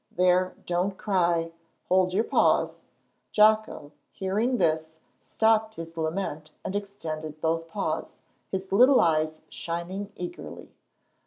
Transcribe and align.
There, 0.11 0.55
don't 0.65 0.97
cry. 0.97 1.51
Hold 1.87 2.11
your 2.11 2.23
paws." 2.23 2.81
Jocko, 3.31 3.91
hearing 4.11 4.57
this, 4.57 4.95
stopped 5.19 5.75
his 5.75 5.95
lament 5.95 6.49
and 6.65 6.75
extended 6.75 7.39
both 7.39 7.67
paws, 7.67 8.17
his 8.51 8.71
little 8.71 8.99
eyes 8.99 9.41
shining 9.47 10.11
eagerly. 10.15 10.71